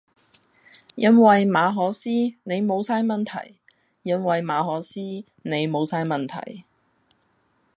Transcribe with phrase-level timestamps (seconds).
[0.95, 3.59] 因為馬可思你無曬問題，
[4.01, 6.65] 因為馬可思你無曬問題